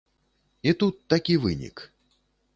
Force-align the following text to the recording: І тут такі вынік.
І 0.71 0.73
тут 0.83 0.95
такі 1.15 1.37
вынік. 1.45 1.87